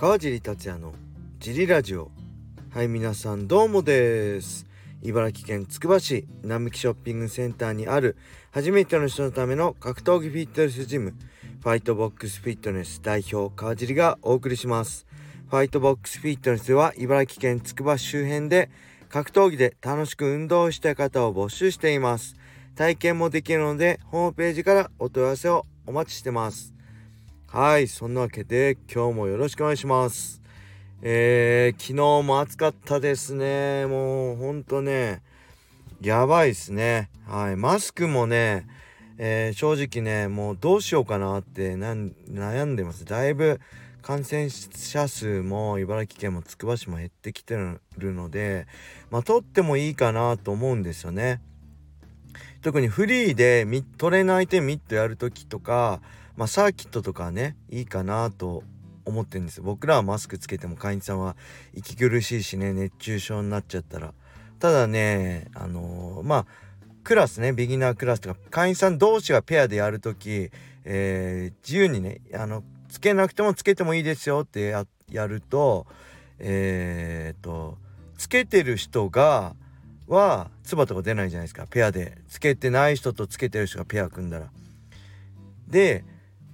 [0.00, 0.94] 川尻達也の
[1.40, 2.10] ジリラジオ。
[2.70, 4.66] はい皆さんどうもです。
[5.02, 8.16] 茨城県つくば市並木ショッピングセンターにある
[8.50, 11.12] 初めての人のための格闘技フィットネスジム
[11.60, 15.06] ファイトボックスフィットネス代表川尻がお送りします。
[15.50, 18.70] ファイトボックスフィットネスでは茨城県つくば市周辺で
[19.10, 22.36] 格闘技で楽しく運動したい方を募集しています。
[22.74, 26.72] 体験もできるのでホームページからお問い合わせをお待ちしてます。
[27.52, 30.40] はいそんなわけで今日もよろしくお願いします。
[31.02, 33.86] えー、昨日も暑かったですね。
[33.86, 35.20] もうほんとね
[36.00, 37.10] やばいっすね。
[37.26, 38.68] はいマスクもね
[39.18, 43.04] えー、正直ねもうどうしようかなって悩んでます。
[43.04, 43.58] だいぶ
[44.00, 47.56] 感染者数も茨城県もつくば市も減ってきて
[47.98, 48.68] るので
[49.10, 51.40] まあ取ってもいいかなと思うんですよね。
[52.62, 53.66] 特にフリーで
[53.98, 56.00] トレーナー相手ミットやる時とか、
[56.40, 58.62] まあ、サーキットとかねいいかなと
[59.04, 61.36] 思ってるんです僕らはマスクつけても会員さんは
[61.74, 64.14] 息苦しいしね熱中症になっちゃったら。
[64.58, 66.46] ただねあのー、まあ
[67.04, 70.50] クラスねビギナークラスとか会員さん同士がペアでやる時、
[70.86, 74.74] えー、自由にねあのつけなくてもつけてもいいですよって
[75.10, 75.86] やると
[76.38, 77.76] えー、っと
[78.16, 79.54] つけてる人が
[80.08, 81.66] は唾とか出ないじゃないですか。
[81.68, 82.16] ペアで。
[82.28, 84.50] つけてない人とつけてる人がペア組んだら。
[85.68, 86.04] で、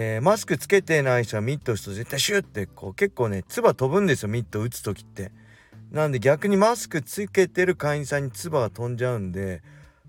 [0.00, 5.32] えー、マスクつけてない人はミット打つと絶対シュッてこう結構ね唾飛ぶんですよミット打つ時って。
[5.90, 9.60] なんで逆にマスクつけてる会員さんに唾が飛んじゃうんで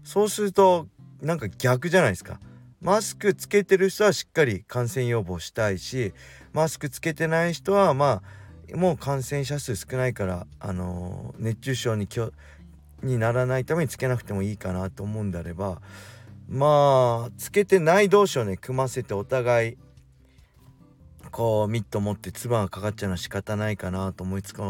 [0.04, 0.88] そうすると
[1.24, 2.40] なんか逆じゃないですか。
[2.82, 6.14] マスクつけてる人はしっかり感染予防したいし
[6.54, 8.22] マスクつけてない人はま
[8.72, 12.20] あもう感染者数少ないからあのー、熱中症に気
[13.02, 15.82] にならないためにつけなくてもいいかなと思うんであれば
[16.50, 19.78] まあつけてない同士をね組ませてお互い
[21.32, 24.62] こうミット持って唾がかかっちゃうのは仕方ないかなと思いつつ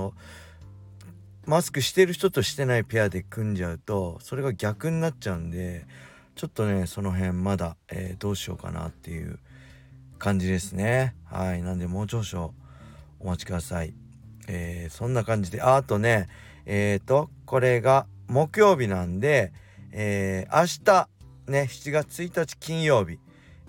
[1.45, 5.85] マスクしてる人としてないペアで組んじゃうとそれが逆になっちゃうんで
[6.35, 9.39] ちょっとねその辺まだ、えー、どうしようかなっていう
[10.19, 11.15] 感じですね。
[11.25, 12.53] はいなんでもう少々
[13.19, 13.93] お待ちください。
[14.47, 16.27] えー、そんな感じでああとね
[16.65, 19.53] えっ、ー、とこれが木曜日なんで、
[19.91, 21.09] えー、明日
[21.49, 23.19] ね7月1日金曜日、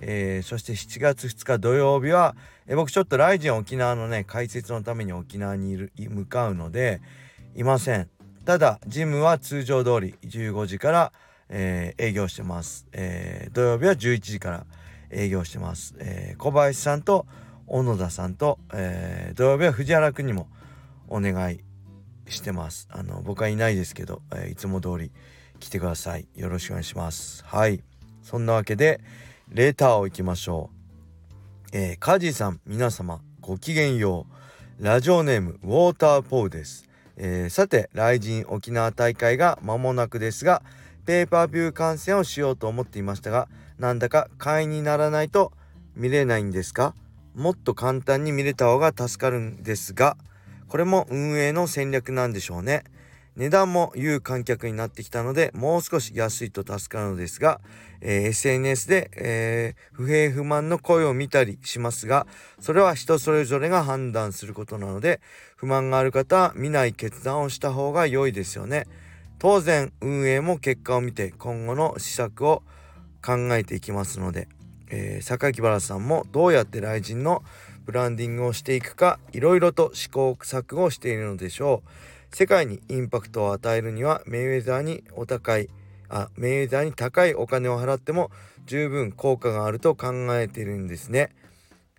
[0.00, 2.36] えー、そして7月2日土曜日は、
[2.66, 7.00] えー、僕ちょっとライジン沖縄のね解説のために沖縄にいる向かうので
[7.54, 8.08] いません。
[8.44, 11.12] ただジムは通常通り15時から、
[11.48, 14.66] えー、営業してます、えー、土曜日は11時から
[15.10, 17.26] 営業してます、えー、小林さんと
[17.70, 20.48] 小野田さんと、え、土曜日は藤原くんにも
[21.08, 21.60] お願い
[22.26, 22.88] してます。
[22.90, 25.12] あの僕はいないですけど、え、いつも通り
[25.60, 26.26] 来てください。
[26.34, 27.44] よろしくお願いします。
[27.44, 27.82] はい。
[28.22, 29.00] そんなわけで
[29.48, 31.76] レターをいきましょう。
[31.76, 34.84] えー、カジさん皆様ごきげんよう。
[34.84, 36.88] ラジオネームウォーターポーです、
[37.18, 40.62] えー、さて来人沖縄大会が間もなくですが
[41.04, 43.46] ペーパービュー観戦をしようと思っていましたが
[43.78, 45.52] なんだか会員にならないと
[45.94, 46.94] 見れないんですか？
[47.34, 50.16] もっと簡単に見れた方が助かるんですが
[50.66, 52.84] これも運営の戦略なんでしょうね。
[53.40, 57.62] 値段も有観客になってきたのでもう少し安いと助かるのですが、
[58.02, 62.26] えー、SNS で、えー、不平不満の声を見たりしますが
[62.60, 65.22] それは人それぞれが判断することなので
[65.56, 68.86] 不満がある方は見ない決断をした方が良いですよね。
[69.38, 72.62] 当然運営も結果を見て今後の施策を
[73.24, 74.48] 考えていきますので、
[74.90, 77.42] えー、榊原さんもどうやって来人の
[77.86, 85.68] ブランディングをしていくかいろいろと試行錯誤しているのでしょう世界にインパクトを与えるにはメイウェザーにお高い
[86.08, 88.30] あメイウェザーに高いお金を払っても
[88.66, 91.30] 十分効果があると考えているんですね。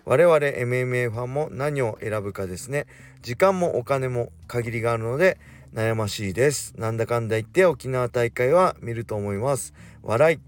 [0.04, 2.88] 我々 MMA ファンも何を選ぶかですね。
[3.22, 5.38] 時間もお金も限りがあるので
[5.74, 6.74] 悩ましいです。
[6.78, 9.74] なんだかんだ言って沖縄大会は見ると思います。
[10.02, 10.40] 笑い。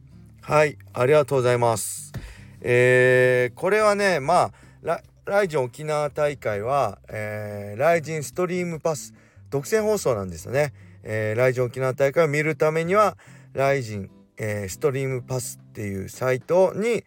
[0.41, 2.13] はいありがとうございます。
[2.61, 4.51] えー、これはねま
[4.85, 9.13] あライジン沖縄大会は、えー、ライジンストリームパス。
[9.53, 10.73] 独占放送なんですよね。
[11.03, 13.17] えー、ライジン沖縄大会を見るためには
[13.53, 17.03] ライジン、えー、ストリームパスっていうサイトに、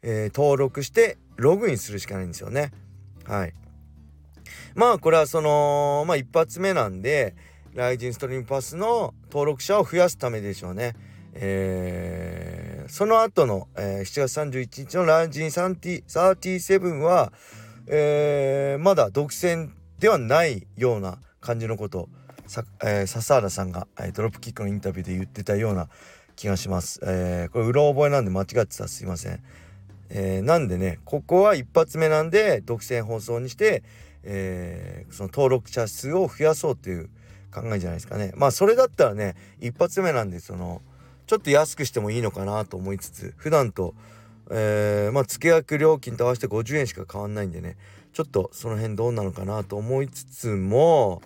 [0.00, 2.70] えー、登録してログインするしかないんですよね。
[3.26, 3.52] はい。
[4.74, 7.36] まあこれはそのまあ一発目なんで
[7.74, 10.94] ライジンストリームパスの登録者を増やすためでしょうね。
[11.34, 17.34] えー、その後の、えー、7月31日のランジン37は、
[17.86, 19.68] えー、まだ独占
[19.98, 22.08] ではないような感じのこと
[22.46, 25.88] さ、えー、笹原さんが、えー、ドロップキックのインタビューで言ってたような
[26.36, 27.00] 気がします。
[27.02, 29.42] えー、これうろ覚えなんで間違ってたすいません。
[30.08, 33.82] えー、なんでねここは一発目なんで独占放送にして、
[34.22, 37.08] えー、その登録者数を増やそうっていう
[37.52, 40.82] 考えじゃないですかねまあそれだったらね一発目なんでその
[41.26, 43.94] ちょっと安くしてもいいのかなと思いつつ普段と
[44.50, 47.76] えー、まあ月額料金と合わせて50円しか変わんないんでね
[48.12, 51.22] ちょっとその辺どうなのかなと思いつつも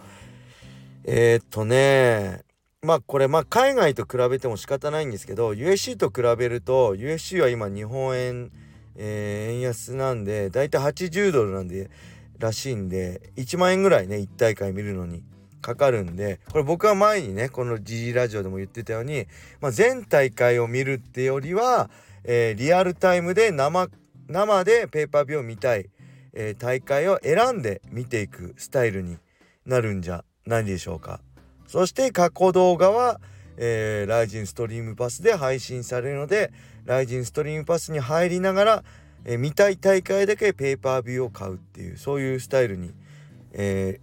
[1.05, 2.43] えー、っとね
[2.83, 8.51] まあこれまあ海外と比べても仕方ないんですけど USC と比べると USC は今日本円、
[8.95, 11.91] えー、円安なんでだいたい80ドルなんで
[12.39, 15.25] らしいんで1万円ぐらいね1大会見るのに
[15.63, 19.27] かかるんでこれ僕は前にねこの G ラジオでも言ってたように、
[19.61, 21.91] まあ、全大会を見るってよりは、
[22.23, 23.89] えー、リアルタイムで生
[24.29, 25.89] 生でペーパービューを見たい、
[26.39, 29.17] えー、大会を選んで見ていくスタイルに
[29.65, 31.21] なるんじゃないでしょうか。
[31.67, 33.21] そして過去動画は、
[33.57, 36.53] えー、ライジンストリームパスで配信されるので
[36.85, 38.85] ライジンストリームパスに入りながら、
[39.25, 42.93] えー、見たい大会だけペーパービューを買うっていうそういうスタイルに、
[43.53, 43.99] え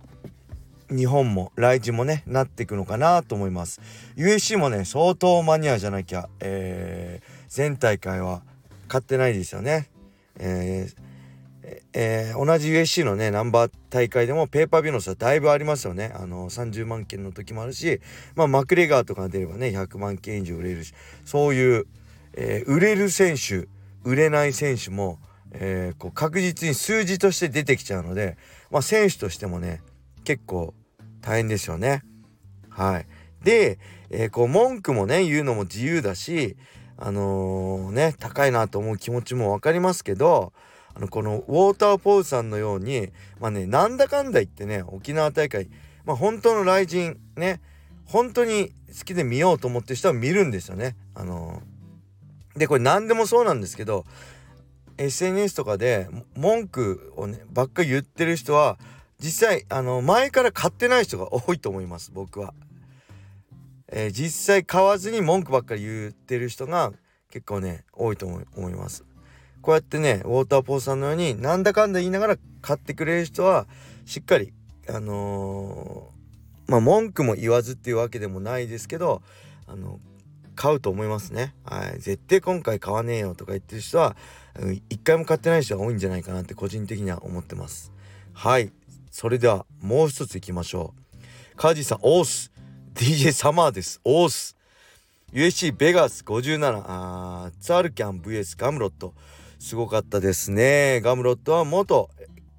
[0.90, 3.80] ー、日本もライジンもねなっていくのかなと思います
[4.18, 8.42] USC もね相当マニアじゃなきゃ、えー、全大会は
[8.90, 9.90] 買ってないですよね、
[10.40, 11.03] えー
[11.94, 18.02] えー、同じ USC のねナンバー大会でもペーパービューの差だいぶありますよねあの30万件の時もあるし
[18.36, 20.94] まあマクレガーとかが出ればね100万件以上売れるし
[21.26, 21.86] そういう、
[22.34, 23.68] えー、売れる選手
[24.04, 25.20] 売れない選手も、
[25.52, 28.38] えー、こう確実に数字として出てきちゃうので、
[28.70, 29.82] まあ、選手としてもね
[30.24, 30.74] 結構
[31.22, 32.04] 大変ですよね。
[32.70, 33.08] はい、
[33.44, 33.80] で、
[34.10, 36.58] え、こう文句もね言うのも自由だし
[36.98, 40.54] あの、ね高いなと思う気持ちも分かりますけど
[40.96, 43.10] あのこのウォーターポーズさんのように
[43.40, 45.70] まあねなんだかんだ言ってね沖縄大会
[46.06, 47.62] まあ本当の雷神ね
[48.06, 50.96] 本当に好きで見ようと思ってる人は見るんですよね。
[51.16, 54.06] あのー、でこれ何でもそうなんですけど
[54.98, 58.78] SNS とかで文句をねばっかり言ってる人は
[59.20, 62.54] 実際あの前から買ってない人が 多いと思います僕は。
[63.96, 66.94] えー、実際買わずに文句ばっかり言ってる人が
[67.30, 69.06] 結構ね多いと思います。
[69.64, 73.66] こうやってねウォーターポーさんのようになんだかんだ言いながら買ってくれる人は
[74.06, 74.54] しっかり
[74.90, 79.24] あのー、まあ文句も言わずっていうわけでもないですけど
[79.66, 80.00] あの
[80.56, 81.56] 買うと思いますね。
[81.66, 82.00] はい。
[82.00, 84.16] 絶対今回買わねえよとか言ってる人は、
[84.90, 87.92] 一回も買ってない人が多いんじゃないかなって個人的には思ってます。
[88.34, 88.72] はい。
[89.12, 90.94] それではもう一ついきましょ
[91.54, 91.58] う。
[91.58, 92.52] カージさん、オース。
[92.96, 94.00] DJ サマーです。
[94.04, 94.56] オース。
[95.34, 96.84] USC ベガス57。
[96.86, 99.14] あーツアルキャン VS ガムロット。
[99.64, 101.00] すごかったですね。
[101.02, 102.10] ガムロットは元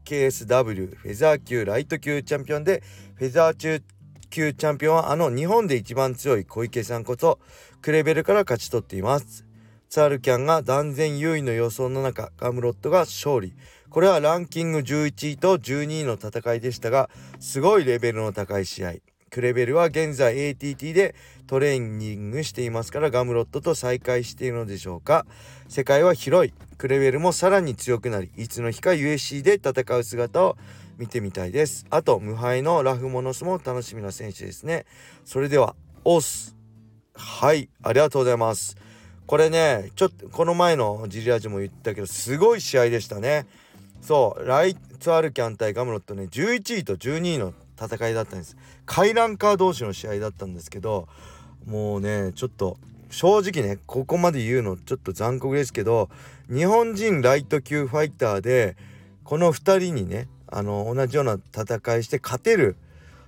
[0.06, 2.83] KSW フェザー級ライト級チャンピオンで
[3.17, 3.83] フェザー級
[4.31, 7.41] 級チャンピオンはあの日本で一番強い小池さんこそ
[7.83, 9.45] クレベルから勝ち取っています。
[9.91, 13.53] ツァルキャンが断然優位の予想の中ガムロットが勝利。
[13.91, 19.13] これはランキング11位と12位の戦いでしたがすごいレベルの高い試合。
[19.34, 21.16] クレベルは現在 ATT で
[21.48, 25.26] トレーニングしていますからガムロットと再会しているのでしょうか。
[25.69, 26.54] 世界は広い。
[26.78, 30.56] クレベルもさらに強くなりいつの日か USC で戦う姿を
[30.98, 31.84] 見てみたいです。
[31.90, 34.86] あと無敗のラフモノスも楽しみな選手ですね。
[35.25, 36.54] それではオス。
[37.14, 38.76] はいありがとうございます。
[39.26, 43.48] これねちょっとこの前のジリアジも言ったけどすごい試合でしたね。
[44.00, 48.56] そうライツアルキャン対ガムロットね11位と12位の戦いだったんです。
[48.86, 51.08] 回覧カー同士の試合だったんですけど
[51.66, 52.76] もうねちょっと
[53.10, 56.08] 正直ねここまで言うのちょっと残酷ですけど
[56.48, 58.76] 日本人ライト級ファイターで
[59.22, 62.76] この2人にねあの同じような戦いして勝てる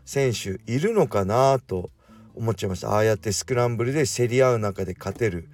[0.05, 1.91] 選手いるのかなと
[2.35, 2.91] 思っちゃいました。
[2.91, 5.49] ああやってスクランブルで競り合う中で勝てる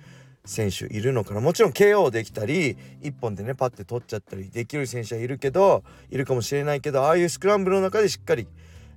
[0.45, 1.41] 選手いるのかな。
[1.41, 8.47] もちろん KO できたり1本でねパッて取っちゃったりできる選手はいるけどいるかもしれないけどああいうスクランブルの中でしっかり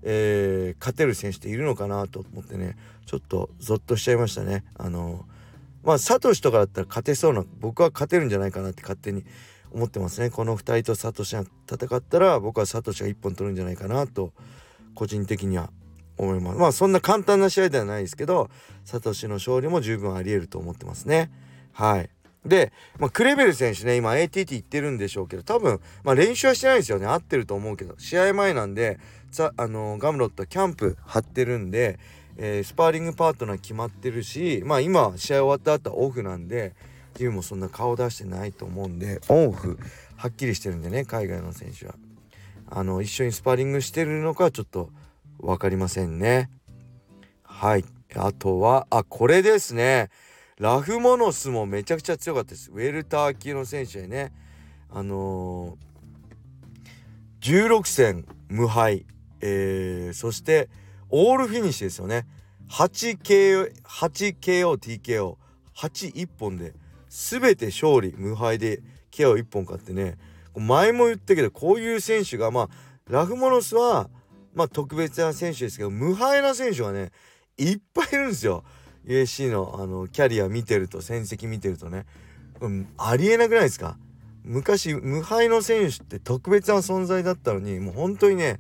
[0.07, 4.63] えー、勝てる選手っているのかなと思ってねちょっとゾッとしちゃいましたね。
[4.77, 5.25] あの
[5.83, 9.25] まあサトシとかだったら勝てそうな僕は勝てるんじゃないかなって勝手に
[9.71, 10.29] 思ってますね。
[10.29, 14.31] この2人とサトシが戦ったら僕はサトシが1本取るんじゃないかなと
[14.93, 15.71] 個人的には
[16.17, 16.59] 思います。
[16.59, 18.49] まあそんな簡単な試合ではないですけど
[18.83, 21.31] サトシの勝利も十分ありえると思ってますね。
[21.73, 22.09] はい。
[22.45, 27.07] で、まあ、クレベル選手ね今 ATT 行ってるんでしょうけど多分、まあ、練習はしてないですよね。
[27.07, 27.95] 合ってると思うけど。
[27.97, 28.99] 試合前なんで
[29.57, 31.99] あのガムロットキャンプ張ってるんで、
[32.37, 36.73] えー、スパーリングパートナー決まってるしまあ今試合終わった後はオフなんで
[37.15, 39.77] ジムもそんな顔出してないと思うんでオンオフ
[40.15, 41.95] はっきりしてるんでね海外の選手は。
[42.67, 44.89] あの一緒にスパーリングしてるのかちょっと
[45.39, 46.49] 分かりませんね。
[47.43, 47.85] はい。
[48.15, 50.09] あとはあこれですね。
[50.59, 52.71] ラフモノスもめちゃくちゃ強かったです。
[52.71, 54.31] ウェルター級の選手でね。
[54.89, 55.85] あのー
[57.41, 59.05] 16戦無敗、
[59.39, 60.67] えー、そして
[61.11, 62.25] オールフィニッシュですよね。
[62.71, 65.37] 8KO、8KO、
[65.75, 66.73] TKO81 本で
[67.07, 68.81] 全て勝利無敗で
[69.11, 70.17] KO1 本勝ってね。
[70.55, 72.69] 前も言ったけどこういう選手がまあ
[73.07, 74.09] ラフモノスは
[74.55, 77.11] まあ特別な選手ですけど無敗な選手がね
[77.59, 78.63] いっぱいいるんですよ。
[79.05, 82.05] USC のあのキャリア見てると戦績見てるとね、
[82.61, 83.97] うん、ありえなくないですか？
[84.43, 88.59] 昔無敗の選手って特別な存在だったのにもう本当にね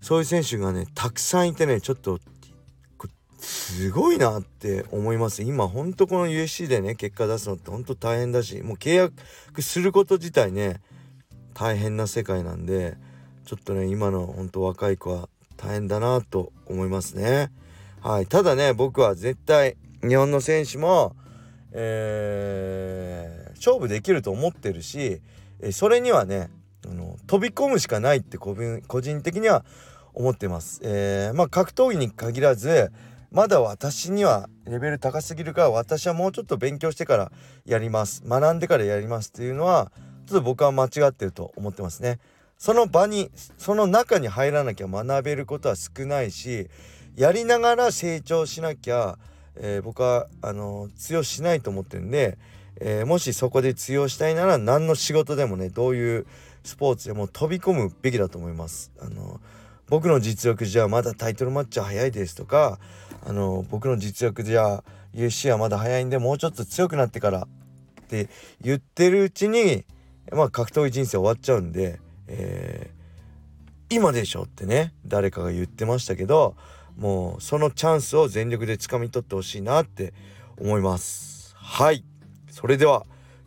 [0.00, 2.20] そういう選手がねたくさんいてねちょっと
[3.38, 5.42] すごいなって思います。
[5.42, 10.80] 今ほんとこの USC でね結果出すのってほんと大変だしもう契約すること自体ね
[11.54, 12.96] 大変な世界なんで
[13.44, 17.50] ちょっとね今のほんと若い子は大変だなと思いますね。
[18.02, 21.14] はいただね僕は絶対日本の選手も
[21.72, 25.20] えー、勝負できると思ってるし
[25.72, 26.50] それにはね
[26.84, 29.64] あの飛び込むしかないって個人的には
[30.12, 30.80] 思ってます。
[30.82, 32.90] えー、まあ格闘技に限らず
[33.30, 37.32] まだ私にはレベル高すぎるから私はもうちょっと勉強してから
[37.64, 39.92] やります学んでからやりますっていうのは
[40.26, 42.18] ちょっと僕は間違ってると思ってますね。
[42.58, 46.68] その場にその中に入らなきゃ学べることは少ないし
[47.20, 49.18] やりながら成長しなきゃ、
[49.54, 52.38] えー、僕はあの通用しないと思ってるんで、
[52.80, 56.26] えー、もしそこで通用したいなら何の仕事でもねどういう
[56.64, 58.90] スポーツでも飛び込むべきだと思います。
[58.98, 59.38] あの
[59.90, 62.78] 僕の実力じゃまだタイトルマッチは早いですとか
[63.26, 64.82] あの僕の実力じゃ
[65.14, 68.30] UFC はまだ早いんでもうちょっと強くなってからって
[68.62, 69.84] 言ってるうちに
[70.32, 76.56] まあ格闘技人生終わっちゃうんで、えー、今でしょってね誰かが言ってましたけど
[76.96, 80.12] もうそのチャンスを全力で掴み取ってほしいなって
[80.58, 81.54] 思います。
[81.56, 82.04] はい。
[82.50, 83.06] それでは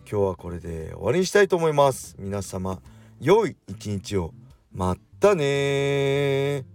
[0.09, 2.15] 今日はこれで終わりにしたいと思います。
[2.19, 2.81] 皆様
[3.19, 4.33] 良い一日を。
[4.71, 6.65] またね